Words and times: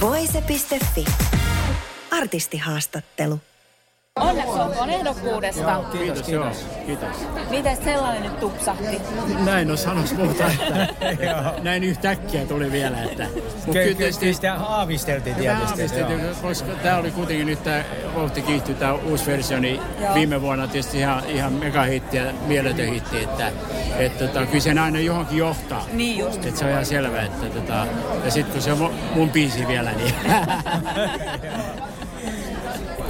Voise.fi. 0.00 1.04
Artistihaastattelu. 2.10 3.40
Onneksi 4.16 4.50
olkoon 4.50 4.90
ehdokkuudesta. 4.90 5.70
Joo, 5.70 5.82
kiitos, 5.82 6.22
kiitos, 6.22 6.66
kiitos. 6.86 7.16
Miten 7.50 7.76
sellainen 7.84 8.22
nyt 8.22 8.40
tupsahti? 8.40 9.00
Näin 9.44 9.70
on 9.70 9.78
sanoisi 9.78 10.14
muuta, 10.14 10.46
että 10.46 10.88
näin 11.62 11.84
yhtäkkiä 11.84 12.46
tuli 12.46 12.72
vielä. 12.72 13.02
Että, 13.02 13.26
kyllä 13.72 14.32
sitä 14.32 14.54
aavisteltiin 14.54 15.36
tietysti. 15.36 15.68
Aavisteltiin, 15.70 16.20
koska 16.42 16.72
tämä 16.82 16.96
oli 16.96 17.10
kuitenkin 17.10 17.46
nyt 17.46 17.64
tämä 17.64 17.84
Vauhti 18.14 18.42
kiihtyy, 18.42 18.74
tämä 18.74 18.92
uusi 18.92 19.26
versio, 19.26 19.60
niin 19.60 19.80
joo. 20.00 20.14
viime 20.14 20.42
vuonna 20.42 20.66
tietysti 20.66 20.98
ihan, 20.98 21.22
ihan 21.26 21.52
megahitti 21.52 22.16
ja 22.16 22.32
mieletön 22.46 22.86
hitti, 22.86 23.22
että 23.22 23.52
et, 23.98 24.18
tota, 24.18 24.46
kyllä 24.46 24.60
sen 24.60 24.78
aina 24.78 25.00
johonkin 25.00 25.38
johtaa. 25.38 25.86
Niin 25.92 26.18
just. 26.18 26.46
Että 26.46 26.58
se 26.58 26.64
on 26.64 26.70
ihan 26.70 26.86
selvä, 26.86 27.22
että 27.22 27.46
tota, 27.46 27.86
ja 28.24 28.30
sitten 28.30 28.52
kun 28.52 28.62
se 28.62 28.72
on 28.72 28.94
mun 29.14 29.30
biisi 29.30 29.66
vielä, 29.66 29.92
niin 29.92 30.14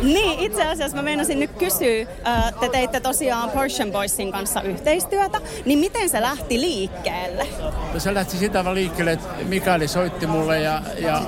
Niin, 0.03 0.39
itse 0.39 0.65
asiassa 0.65 0.97
mä 0.97 1.03
meinasin 1.03 1.41
nyt 1.41 1.51
kysyä, 1.59 2.07
te 2.61 2.69
teitte 2.69 3.01
tosiaan 3.01 3.51
Portion 3.51 3.93
Boysin 3.93 4.33
kanssa 4.33 4.63
yhteistyötä, 4.63 5.41
niin 5.65 5.79
miten 5.79 6.09
se 6.09 6.21
lähti 6.21 6.61
liikkeelle? 6.61 7.47
No 7.95 8.01
se 8.01 8.15
lähti 8.15 8.37
sitä 8.37 8.75
liikkeelle, 8.75 9.13
että 9.13 9.29
Mikaeli 9.45 9.89
soitti 9.89 10.27
mulle 10.27 10.61
ja, 10.61 10.83
ja 10.99 11.23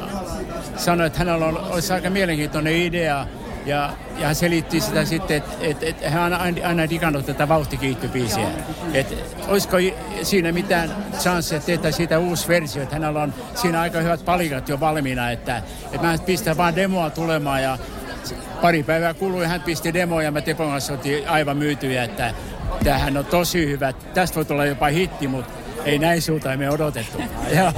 sanoi, 0.76 1.06
että 1.06 1.18
hänellä 1.18 1.46
on, 1.46 1.56
olisi 1.70 1.92
aika 1.92 2.10
mielenkiintoinen 2.10 2.76
idea. 2.76 3.26
Ja, 3.66 3.90
ja 4.18 4.26
hän 4.26 4.34
selitti 4.34 4.80
sitä 4.80 5.04
sitten, 5.04 5.36
että 5.36 5.52
et, 5.60 5.82
et 5.82 6.00
hän 6.10 6.32
on 6.32 6.40
aina, 6.40 6.68
aina 6.68 6.90
digannut 6.90 7.26
tätä 7.26 7.48
vauhtikiihtybiisiä. 7.48 8.48
Että 8.94 9.14
olisiko 9.48 9.76
siinä 10.22 10.52
mitään 10.52 10.96
chanssia, 11.18 11.56
että 11.56 11.66
tehtäisiin 11.66 11.96
siitä 11.96 12.18
uusi 12.18 12.48
versio. 12.48 12.82
Että 12.82 12.94
hänellä 12.94 13.22
on 13.22 13.34
siinä 13.54 13.80
aika 13.80 13.98
hyvät 13.98 14.24
palikat 14.24 14.68
jo 14.68 14.80
valmiina, 14.80 15.30
että, 15.30 15.62
että 15.92 16.06
mä 16.06 16.18
pistän 16.26 16.56
vaan 16.56 16.76
demoa 16.76 17.10
tulemaan 17.10 17.62
ja 17.62 17.78
pari 18.62 18.82
päivää 18.82 19.14
kului, 19.14 19.46
hän 19.46 19.62
pisti 19.62 19.94
demoja 19.94 20.24
ja 20.24 20.32
mä 20.32 20.40
Tepon 20.40 20.70
kanssa 20.70 20.98
aivan 21.26 21.56
myytyjä, 21.56 22.04
että 22.04 22.34
tämähän 22.84 23.16
on 23.16 23.24
tosi 23.24 23.66
hyvä. 23.66 23.92
Tästä 23.92 24.36
voi 24.36 24.44
tulla 24.44 24.66
jopa 24.66 24.86
hitti, 24.86 25.28
mutta 25.28 25.61
ei 25.84 25.98
näin 25.98 26.22
sulta 26.22 26.56
me 26.56 26.70
odotettu. 26.70 27.18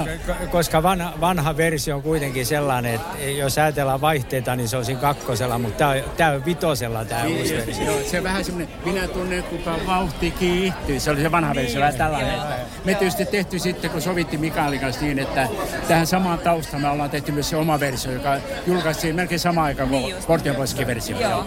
Koska 0.51 0.83
vanha, 0.83 1.13
vanha 1.21 1.57
versio 1.57 1.95
on 1.95 2.01
kuitenkin 2.01 2.45
sellainen, 2.45 2.93
että 2.93 3.17
jos 3.37 3.57
ajatellaan 3.57 4.01
vaihteita, 4.01 4.55
niin 4.55 4.67
se 4.67 4.77
on 4.77 4.85
siinä 4.85 5.01
kakkosella, 5.01 5.59
mutta 5.59 5.77
tämä 5.77 5.89
on, 5.89 5.97
tämä 6.17 6.31
on 6.31 6.45
vitosella 6.45 7.05
tämä 7.05 7.23
niin, 7.23 7.37
uusi 7.37 7.57
versio. 7.57 7.85
Joo, 7.85 7.99
se 8.11 8.23
vähän 8.23 8.45
semmoinen, 8.45 8.75
minä 8.85 9.07
tunnen 9.07 9.43
kuka 9.43 9.75
vauhti 9.87 10.31
kiihtyy. 10.31 10.99
Se 10.99 11.11
oli 11.11 11.21
se 11.21 11.31
vanha 11.31 11.55
versio, 11.55 11.79
vähän 11.79 11.95
tällainen. 11.95 12.39
Me 12.85 12.95
tietysti 12.95 13.25
tehty 13.25 13.59
sitten, 13.59 13.89
kun 13.91 14.01
sovittiin 14.01 14.39
Mikaelin 14.39 14.79
kanssa 14.79 15.01
niin, 15.01 15.19
että 15.19 15.47
tähän 15.87 16.07
samaan 16.07 16.39
taustaan 16.39 16.81
me 16.81 16.89
ollaan 16.89 17.09
tehty 17.09 17.31
myös 17.31 17.49
se 17.49 17.55
oma 17.55 17.79
versio, 17.79 18.11
joka 18.11 18.37
julkaistiin 18.67 19.15
melkein 19.15 19.39
samaan 19.39 19.65
aikaan 19.65 19.89
kuin 19.89 20.01
niin 20.01 20.15
Portionpoiskin 20.27 20.87
versio. 20.87 21.19
Joo 21.19 21.45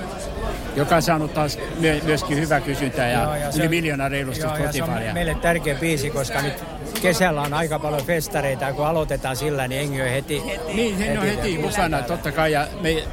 joka 0.76 0.96
on 0.96 1.02
saanut 1.02 1.34
taas 1.34 1.58
myöskin 2.04 2.36
hyvää 2.36 2.60
kysyntää 2.60 3.10
ja, 3.10 3.22
joo, 3.22 3.34
ja 3.34 3.48
yli 3.56 3.68
miljoona 3.68 4.08
reilusti 4.08 4.42
joo, 4.42 4.56
ja 4.56 4.72
se 4.72 4.82
on 4.82 4.90
meille 5.12 5.34
tärkeä 5.34 5.74
biisi, 5.74 6.10
koska 6.10 6.42
nyt 6.42 6.54
kesällä 7.02 7.42
on 7.42 7.54
aika 7.54 7.78
paljon 7.78 8.02
festareita 8.02 8.64
ja 8.64 8.72
kun 8.72 8.86
aloitetaan 8.86 9.36
sillä, 9.36 9.68
niin 9.68 9.80
Engi 9.80 10.02
on 10.02 10.08
heti. 10.08 10.42
Niin, 10.74 10.98
heti, 10.98 11.18
on 11.18 11.24
heti 11.24 11.58
mukana, 11.58 12.02
totta 12.02 12.32
kai. 12.32 12.52
Ja 12.52 12.66
me, 12.80 13.04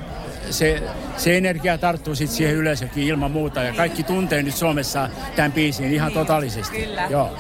se, 0.50 0.84
se 1.18 1.38
energia 1.38 1.78
tarttuu 1.78 2.16
sitten 2.16 2.38
siihen 2.38 2.56
yleisökin 2.56 3.04
ilman 3.04 3.32
muuta 3.32 3.64
ja 3.64 3.74
kaikki 3.74 4.04
tuntee 4.04 4.44
nyt 4.44 4.56
Suomessa 4.56 5.10
tämän 5.36 5.52
biisin 5.52 5.94
ihan 5.94 6.12
totaalisesti. 6.12 6.86
Kyllä. 6.86 7.08
Joo. 7.10 7.38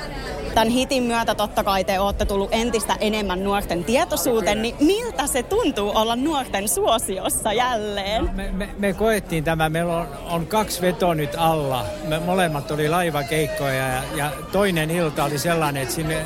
Tämän 0.55 0.69
hitin 0.69 1.03
myötä 1.03 1.35
totta 1.35 1.63
kai 1.63 1.83
te 1.83 1.99
olette 1.99 2.25
tullut 2.25 2.49
entistä 2.51 2.95
enemmän 2.99 3.43
nuorten 3.43 3.83
tietoisuuteen, 3.83 4.61
niin 4.61 4.75
miltä 4.79 5.27
se 5.27 5.43
tuntuu 5.43 5.91
olla 5.95 6.15
nuorten 6.15 6.67
suosiossa 6.67 7.53
jälleen? 7.53 8.25
No, 8.25 8.31
me, 8.33 8.49
me, 8.51 8.69
me 8.77 8.93
koettiin 8.93 9.43
tämä, 9.43 9.69
meillä 9.69 9.97
on, 9.97 10.07
on 10.25 10.47
kaksi 10.47 10.81
vetoa 10.81 11.15
nyt 11.15 11.29
alla. 11.37 11.85
Me 12.07 12.19
molemmat 12.19 12.71
oli 12.71 12.89
laivakeikkoja 12.89 13.87
ja, 13.87 14.03
ja 14.15 14.31
toinen 14.51 14.91
ilta 14.91 15.23
oli 15.23 15.37
sellainen, 15.37 15.83
että 15.83 15.95
sinne 15.95 16.23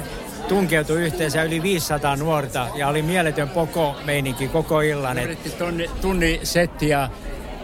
tunkeutui 0.47 1.01
yhteensä 1.01 1.43
yli 1.43 1.63
500 1.63 2.15
nuorta 2.15 2.67
ja 2.75 2.87
oli 2.87 3.01
mieletön 3.01 3.49
poko 3.49 3.95
meininki 4.05 4.47
koko 4.47 4.81
illan. 4.81 5.17
Tunni, 5.57 5.89
tunni 6.01 6.39
setti 6.43 6.89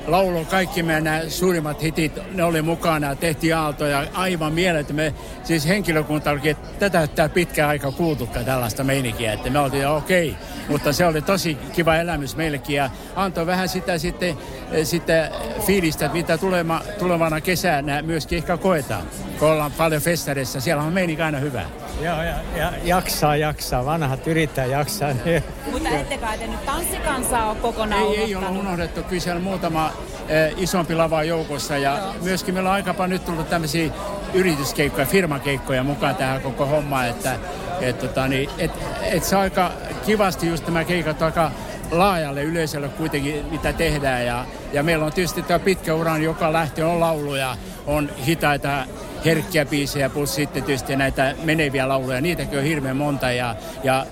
laulu, 0.07 0.45
kaikki 0.45 0.83
meidän 0.83 1.31
suurimmat 1.31 1.81
hitit, 1.81 2.19
ne 2.33 2.43
oli 2.43 2.61
mukana, 2.61 3.15
tehtiin 3.15 3.55
aaltoja, 3.55 4.07
aivan 4.13 4.53
mieletön. 4.53 4.95
Me, 4.95 5.13
siis 5.43 5.67
henkilökunta 5.67 6.31
oli, 6.31 6.49
että 6.49 6.69
tätä 6.79 7.07
tämä 7.07 7.29
pitkä 7.29 7.67
aika 7.67 7.91
kuultukaan 7.91 8.45
tällaista 8.45 8.83
meininkiä, 8.83 9.33
että 9.33 9.49
me 9.49 9.59
oltiin 9.59 9.87
okei, 9.87 10.29
okay. 10.29 10.41
mutta 10.69 10.93
se 10.93 11.05
oli 11.05 11.21
tosi 11.21 11.57
kiva 11.73 11.95
elämys 11.95 12.35
meillekin 12.35 12.75
ja 12.75 12.89
antoi 13.15 13.45
vähän 13.45 13.69
sitä 13.69 13.97
sitten, 13.97 14.37
sitä 14.83 15.31
fiilistä, 15.65 16.05
että 16.05 16.17
mitä 16.17 16.37
tulema, 16.37 16.81
tulevana 16.99 17.41
kesänä 17.41 18.01
myöskin 18.01 18.37
ehkä 18.37 18.57
koetaan, 18.57 19.03
kun 19.39 19.47
ollaan 19.47 19.71
paljon 19.71 20.01
festareissa, 20.01 20.61
siellä 20.61 20.83
on 20.83 20.93
meininki 20.93 21.21
aina 21.21 21.39
hyvä. 21.39 21.65
Joo, 22.01 22.21
ja, 22.21 22.35
ja 22.55 22.73
jaksaa, 22.83 23.35
jaksaa. 23.35 23.85
Vanhat 23.85 24.27
yrittää 24.27 24.65
jaksaa. 24.65 25.09
Niin. 25.25 25.43
Mutta 25.71 25.89
ette 25.89 26.17
kai 26.17 26.37
te 26.37 26.47
nyt 26.47 26.65
tanssikansaa 26.65 27.49
ole 27.49 27.57
kokonaan 27.61 28.03
Ei, 28.03 28.17
ei 28.17 28.35
ole 28.35 28.47
unohdettu. 28.47 29.03
Kyllä 29.03 29.21
siellä 29.21 29.41
muutama 29.41 29.91
eh, 30.29 30.53
isompi 30.57 30.95
lava 30.95 31.23
joukossa. 31.23 31.77
Ja 31.77 31.97
Joo. 31.97 32.13
myöskin 32.21 32.53
meillä 32.53 32.69
on 32.69 32.75
aika 32.75 32.93
paljon 32.93 33.09
nyt 33.09 33.25
tullut 33.25 33.49
tämmöisiä 33.49 33.91
yrityskeikkoja, 34.33 35.05
firmakeikkoja 35.05 35.83
mukaan 35.83 36.15
tähän 36.15 36.41
koko 36.41 36.65
hommaan. 36.65 37.09
Että 37.09 37.39
et, 37.81 37.99
tota, 37.99 38.27
niin, 38.27 38.49
et, 38.57 38.71
et 39.01 39.23
se 39.23 39.35
aika 39.35 39.71
kivasti 40.05 40.47
just 40.47 40.65
tämä 40.65 40.83
keikat 40.83 41.21
aika 41.21 41.51
laajalle 41.91 42.43
yleisölle 42.43 42.89
kuitenkin, 42.89 43.45
mitä 43.51 43.73
tehdään. 43.73 44.25
Ja, 44.25 44.45
ja 44.73 44.83
meillä 44.83 45.05
on 45.05 45.13
tietysti 45.13 45.41
tämä 45.41 45.59
pitkä 45.59 45.93
ura, 45.93 46.17
joka 46.17 46.53
lähti 46.53 46.83
on 46.83 46.99
lauluja, 46.99 47.57
on 47.85 48.09
hitaita 48.25 48.85
herkkiä 49.25 49.65
biisejä 49.65 50.09
plus 50.09 50.35
sitten 50.35 50.63
tietysti 50.63 50.95
näitä 50.95 51.35
meneviä 51.43 51.87
lauluja. 51.87 52.21
Niitäkin 52.21 52.59
on 52.59 52.65
hirveän 52.65 52.97
monta 52.97 53.31
ja, 53.31 53.55
ja 53.83 54.05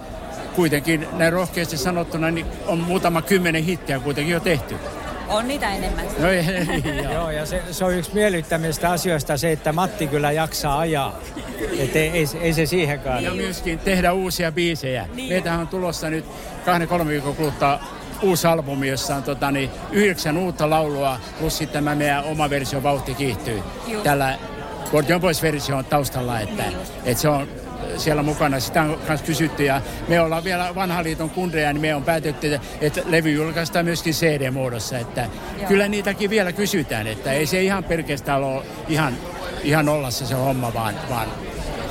kuitenkin 0.56 1.08
näin 1.14 1.34
rohkeasti 1.34 1.78
sanottuna 1.78 2.32
niin 2.32 2.46
on 2.68 2.80
muutama 2.80 3.22
kymmenen 3.22 3.64
hittiä 3.64 4.00
kuitenkin 4.00 4.34
jo 4.34 4.40
tehty. 4.40 4.76
On 5.28 5.48
niitä 5.48 5.76
enemmän. 5.76 6.06
No, 6.20 6.30
ei, 6.30 6.40
ei, 6.40 7.04
joo. 7.14 7.32
ja 7.32 7.46
se, 7.46 7.64
se 7.72 7.86
on 7.86 7.94
yksi 7.94 8.14
miellyttämistä 8.14 8.92
asioista 8.92 9.38
se, 9.38 9.52
että 9.52 9.74
Matti 9.74 10.08
kyllä 10.08 10.32
jaksaa 10.32 10.80
ajaa. 10.80 11.20
Että 11.80 12.00
ei, 12.00 12.10
ei, 12.10 12.26
ei 12.42 12.54
se 12.54 12.66
siihenkään. 12.66 13.24
Ja 13.24 13.34
myöskin 13.34 13.80
tehdä 13.80 14.14
uusia 14.14 14.52
biisejä. 14.52 15.08
Niin. 15.14 15.30
Meitähän 15.30 15.60
on 15.60 15.68
tulossa 15.68 16.10
nyt 16.10 16.26
kahden 16.66 16.88
kolme 16.88 17.12
viikon 17.12 17.36
kuluttua 17.36 17.80
uusi 18.22 18.48
albumi, 18.48 18.88
jossa 18.88 19.16
on 19.16 19.24
tota, 19.24 19.52
niin, 19.52 19.70
yhdeksän 19.92 20.38
uutta 20.38 20.70
laulua, 20.70 21.20
plus 21.40 21.58
sitten 21.58 21.84
tämä 21.84 21.96
meidän 21.96 22.24
oma 22.24 22.50
versio 22.50 22.84
Vauhti 22.84 23.14
kiihtyy. 23.14 23.64
Just. 23.88 24.04
Tällä 24.04 24.38
Gordion 24.92 25.22
Boys-versio 25.22 25.78
on 25.78 25.86
taustalla, 25.86 26.40
että, 26.40 26.64
että 27.06 27.22
se 27.22 27.30
on 27.30 27.48
siellä 27.98 28.24
mukana. 28.24 28.60
Sitä 28.60 28.82
on 28.82 29.00
myös 29.08 29.22
kysytty 29.22 29.64
ja 29.64 29.82
me 30.08 30.22
ollaan 30.22 30.44
vielä 30.44 30.76
vanha 30.76 31.04
liiton 31.04 31.30
kundeja, 31.30 31.74
niin 31.74 31.82
me 31.82 31.96
on 31.96 32.04
päätetty, 32.04 32.60
että 32.82 33.02
levy 33.06 33.32
julkaistaan 33.32 33.86
myöskin 33.86 34.14
CD-muodossa. 34.14 34.98
Että 34.98 35.30
Joo. 35.58 35.68
kyllä 35.68 35.88
niitäkin 35.88 36.30
vielä 36.30 36.52
kysytään, 36.52 37.08
että 37.08 37.32
ei 37.32 37.46
se 37.46 37.62
ihan 37.62 37.84
pelkästään 37.84 38.44
ole 38.44 38.64
ihan, 38.88 39.14
ihan 39.64 39.90
olla 39.90 40.12
se, 40.12 40.36
homma, 40.36 40.74
vaan, 40.74 40.96
vaan 41.10 41.28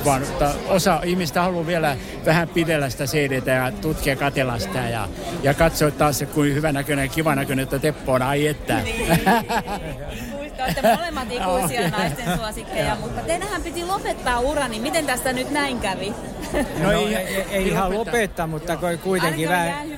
vaan 0.05 0.21
osa 0.67 1.01
ihmistä 1.03 1.41
haluaa 1.41 1.67
vielä 1.67 1.97
vähän 2.25 2.47
pidellä 2.47 2.89
sitä 2.89 3.05
cd 3.05 3.41
ja 3.45 3.71
tutkia 3.71 4.15
katella 4.15 4.59
sitä 4.59 4.79
ja, 4.79 5.09
ja 5.43 5.53
katsoa 5.53 5.91
taas 5.91 6.19
se, 6.19 6.25
kuin 6.25 6.55
hyvänäköinen 6.55 7.03
ja 7.03 7.09
kivanäköinen, 7.09 7.63
että 7.63 7.79
Teppo 7.79 8.13
on, 8.13 8.21
ai 8.21 8.47
että. 8.47 8.79
Niin. 8.79 9.07
Olette 10.59 10.95
molemmat 10.95 11.31
ikuisia 11.31 11.79
okay. 11.79 11.91
naisten 11.91 12.37
suosikkeja, 12.37 12.95
mutta 12.95 13.21
teidänhän 13.21 13.63
piti 13.63 13.85
lopettaa 13.85 14.39
ura, 14.39 14.67
niin 14.67 14.81
miten 14.81 15.05
tästä 15.05 15.33
nyt 15.33 15.51
näin 15.51 15.79
kävi? 15.79 16.13
No 16.83 16.91
ei, 16.91 17.15
ei, 17.15 17.45
ei 17.51 17.67
ihan 17.67 17.93
lopettaa, 17.93 18.47
mutta 18.47 18.77
kuitenkin 19.03 19.49
vähän... 19.49 19.89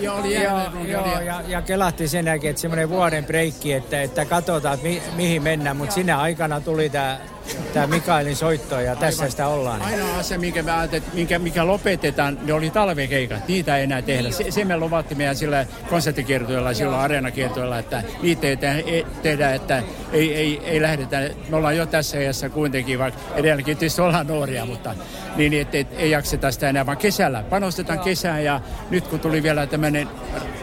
Joo, 0.00 0.16
oli 0.16 0.42
joo, 0.42 0.60
joo, 0.88 1.20
ja, 1.20 1.42
ja 1.48 1.62
kelahti 1.62 2.08
sen 2.08 2.26
jälkeen, 2.26 2.50
että 2.50 2.60
semmoinen 2.60 2.88
vuoden 2.88 3.24
breikki, 3.24 3.72
että, 3.72 4.02
että 4.02 4.24
katsotaan, 4.24 4.74
että 4.74 4.86
mi, 4.86 5.02
mihin 5.16 5.42
mennään, 5.42 5.76
mutta 5.76 5.94
sinne 5.94 6.12
aikana 6.12 6.60
tuli 6.60 6.90
tämä 6.90 7.18
tämä 7.74 7.86
Mikaelin 7.86 8.36
soitto 8.36 8.80
ja 8.80 8.96
tässä 8.96 9.22
Aivan. 9.22 9.30
sitä 9.30 9.46
ollaan. 9.46 9.82
Ainoa 9.82 10.18
asia, 10.18 10.38
minkä, 10.38 10.62
me 10.62 10.72
minkä, 11.12 11.38
mikä 11.38 11.66
lopetetaan, 11.66 12.38
ne 12.42 12.52
oli 12.52 12.70
talvikeikat. 12.70 13.48
Niitä 13.48 13.76
ei 13.76 13.84
enää 13.84 14.02
tehdä. 14.02 14.30
Se, 14.30 14.50
se 14.50 14.64
me 14.64 14.76
luvattiin 14.76 15.18
meidän 15.18 15.36
sillä 15.36 15.66
konserttikiertoilla, 15.90 16.74
silloin 16.74 17.00
areenakiertoilla, 17.00 17.78
että 17.78 18.02
niitä 18.22 18.46
ei 18.46 18.56
tehdä, 19.22 19.54
että 19.54 19.82
ei, 20.12 20.34
ei, 20.34 20.60
ei 20.64 20.82
lähdetä. 20.82 21.30
Me 21.48 21.56
ollaan 21.56 21.76
jo 21.76 21.86
tässä 21.86 22.18
iässä 22.18 22.48
kuitenkin, 22.48 22.98
vaikka 22.98 23.20
edelläkin 23.34 23.76
tietysti 23.76 24.00
ollaan 24.00 24.26
nuoria, 24.26 24.66
mutta 24.66 24.94
niin, 25.36 25.52
että 25.52 25.78
et, 25.78 25.88
ei 25.96 26.10
jakseta 26.10 26.52
sitä 26.52 26.68
enää, 26.68 26.86
vaan 26.86 26.96
kesällä. 26.96 27.44
Panostetaan 27.50 27.96
Joo. 27.96 28.04
kesään 28.04 28.44
ja 28.44 28.60
nyt 28.90 29.08
kun 29.08 29.20
tuli 29.20 29.42
vielä 29.42 29.66
tämmöinen 29.66 30.08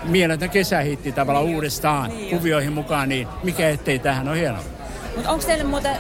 mieletön 0.03 0.49
kesähitti 0.49 1.11
tavallaan 1.11 1.45
uudestaan 1.45 2.09
niin 2.09 2.37
kuvioihin 2.37 2.73
mukaan, 2.73 3.09
niin 3.09 3.27
mikä 3.43 3.69
ettei 3.69 3.99
tähän 3.99 4.27
on 4.27 4.35
hienoa. 4.35 4.63
Mutta 5.15 5.31
onko 5.31 5.45
teille 5.45 5.63
muuten 5.63 5.97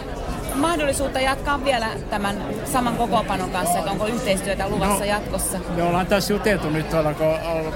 mahdollisuutta 0.55 1.19
jatkaa 1.19 1.65
vielä 1.65 1.87
tämän 2.09 2.35
saman 2.65 2.97
kokopanon 2.97 3.49
kanssa, 3.49 3.79
että 3.79 3.91
onko 3.91 4.05
yhteistyötä 4.05 4.69
luvassa 4.69 4.99
no, 4.99 5.05
jatkossa? 5.05 5.59
Me 5.75 5.83
ollaan 5.83 6.07
tässä 6.07 6.33
juteltu 6.33 6.69
nyt 6.69 6.89
tuolla, 6.89 7.13
kun 7.13 7.27
on 7.27 7.73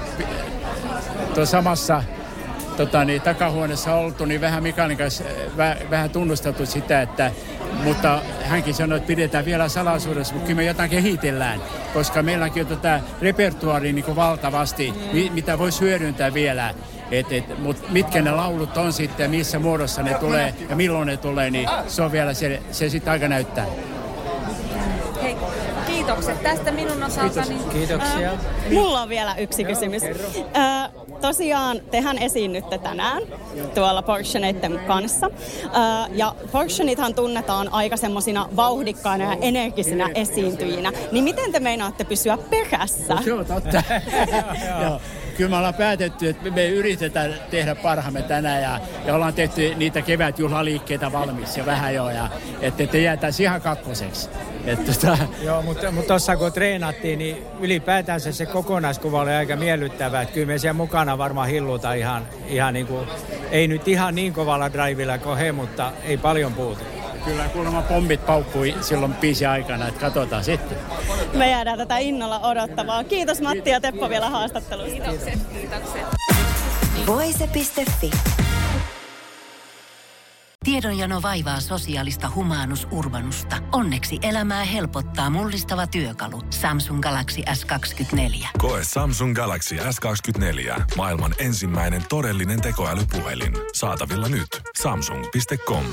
tuossa 1.34 1.56
samassa 1.56 2.02
tota, 2.76 3.04
niin, 3.04 3.22
takahuoneessa 3.22 3.94
oltu, 3.94 4.24
niin 4.24 4.40
vähän 4.40 4.62
Mikaelin 4.62 4.96
kanssa 4.96 5.24
väh, 5.56 5.76
vähän 5.90 6.10
tunnustettu 6.10 6.66
sitä, 6.66 7.02
että 7.02 7.30
mutta 7.84 8.20
hänkin 8.44 8.74
sanoi, 8.74 8.96
että 8.96 9.06
pidetään 9.06 9.44
vielä 9.44 9.68
salaisuudessa, 9.68 10.34
mutta 10.34 10.46
kyllä 10.46 10.56
me 10.56 10.64
jotain 10.64 10.90
kehitellään, 10.90 11.60
koska 11.94 12.22
meilläkin 12.22 12.62
on 12.62 12.68
tätä 12.68 13.00
repertuaaria 13.22 13.92
niin 13.92 14.16
valtavasti, 14.16 14.94
mi, 15.12 15.30
mitä 15.34 15.58
voisi 15.58 15.80
hyödyntää 15.80 16.34
vielä. 16.34 16.74
Et, 17.10 17.32
et, 17.32 17.58
mutta 17.58 17.88
mitkä 17.90 18.22
ne 18.22 18.30
laulut 18.30 18.76
on 18.76 18.92
sitten, 18.92 19.30
missä 19.30 19.58
muodossa 19.58 20.02
ne 20.02 20.14
tulee 20.14 20.54
ja 20.68 20.76
milloin 20.76 21.06
ne 21.06 21.16
tulee, 21.16 21.50
niin 21.50 21.68
se 21.88 22.02
on 22.02 22.12
vielä, 22.12 22.34
se, 22.34 22.62
se 22.70 22.88
sitten 22.88 23.12
aika 23.12 23.28
näyttää. 23.28 23.66
Hei, 25.22 25.36
kiitokset 25.86 26.42
tästä 26.42 26.72
minun 26.72 27.02
osaltani. 27.02 27.46
Kiitos. 27.46 27.72
Kiitoksia. 27.72 28.32
Äh, 28.32 28.38
mulla 28.72 29.02
on 29.02 29.08
vielä 29.08 29.34
yksi 29.34 29.64
kysymys. 29.64 30.02
Äh, 30.56 30.90
tosiaan 31.20 31.80
tehän 31.90 32.18
esiinnytte 32.18 32.78
tänään 32.78 33.22
tuolla 33.74 34.02
Portioneiden 34.02 34.80
kanssa. 34.86 35.30
Äh, 35.64 36.10
ja 36.12 36.34
Portionithan 36.52 37.14
tunnetaan 37.14 37.72
aika 37.72 37.96
semmoisina 37.96 38.48
vauhdikkaina 38.56 39.24
ja 39.24 39.36
energisinä 39.40 40.10
esiintyjinä. 40.14 40.92
Niin 41.12 41.24
miten 41.24 41.52
te 41.52 41.60
meinaatte 41.60 42.04
pysyä 42.04 42.38
perässä? 42.50 43.18
Se 43.24 43.32
on 43.32 43.46
totta. 43.46 43.82
Kyllä 45.36 45.50
me 45.50 45.56
ollaan 45.56 45.74
päätetty, 45.74 46.28
että 46.28 46.50
me 46.50 46.68
yritetään 46.68 47.34
tehdä 47.50 47.74
parhaamme 47.74 48.22
tänään 48.22 48.62
ja, 48.62 48.80
ja 49.06 49.14
ollaan 49.14 49.34
tehty 49.34 49.74
niitä 49.74 50.02
kevätjuhlaliikkeitä 50.02 51.12
valmis 51.12 51.56
ja 51.56 51.66
vähän 51.66 51.94
jo. 51.94 52.10
Ja, 52.10 52.28
että, 52.60 52.82
että 52.82 52.98
jäätäisiin 52.98 53.44
ihan 53.44 53.60
kakkoseksi. 53.60 54.28
Että, 54.66 54.92
tota... 54.92 55.18
Joo, 55.42 55.62
mutta, 55.62 55.92
tuossa 56.06 56.36
kun 56.36 56.52
treenattiin, 56.52 57.18
niin 57.18 57.42
ylipäätään 57.60 58.20
se, 58.20 58.32
se 58.32 58.46
kokonaiskuva 58.46 59.20
oli 59.20 59.30
aika 59.30 59.56
miellyttävä. 59.56 60.22
Että 60.22 60.34
kyllä 60.34 60.46
me 60.46 60.58
siellä 60.58 60.72
mukana 60.72 61.18
varmaan 61.18 61.48
hilluta 61.48 61.92
ihan, 61.92 62.28
ihan 62.46 62.74
niin 62.74 62.86
kuin, 62.86 63.08
ei 63.50 63.68
nyt 63.68 63.88
ihan 63.88 64.14
niin 64.14 64.32
kovalla 64.32 64.72
drivilla 64.72 65.18
kuin 65.18 65.38
he, 65.38 65.52
mutta 65.52 65.92
ei 66.04 66.16
paljon 66.16 66.54
puutu. 66.54 66.95
Kyllä 67.26 67.48
kuulemma 67.48 67.82
pommit 67.82 68.26
paukkui 68.26 68.74
silloin 68.80 69.14
biisi 69.14 69.46
aikana, 69.46 69.88
että 69.88 70.00
katsotaan 70.00 70.44
sitten. 70.44 70.78
Me 71.34 71.50
jäädään 71.50 71.78
tätä 71.78 71.98
innolla 71.98 72.40
odottamaan. 72.40 73.04
Kiitos 73.04 73.40
Matti 73.40 73.70
ja 73.70 73.80
Teppo 73.80 74.08
vielä 74.08 74.30
haastattelusta. 74.30 74.90
Kiitokset, 74.92 75.38
kiitokset. 75.52 76.02
Voise.fi 77.06 78.10
Tiedonjano 80.64 81.22
vaivaa 81.22 81.60
sosiaalista 81.60 82.30
humanus 82.34 82.88
urbanusta. 82.90 83.56
Onneksi 83.72 84.18
elämää 84.22 84.64
helpottaa 84.64 85.30
mullistava 85.30 85.86
työkalu. 85.86 86.42
Samsung 86.50 87.00
Galaxy 87.00 87.42
S24. 87.50 88.46
Koe 88.58 88.80
Samsung 88.82 89.34
Galaxy 89.34 89.76
S24. 89.76 90.82
Maailman 90.96 91.34
ensimmäinen 91.38 92.02
todellinen 92.08 92.60
tekoälypuhelin. 92.60 93.52
Saatavilla 93.74 94.28
nyt. 94.28 94.62
Samsung.com. 94.78 95.84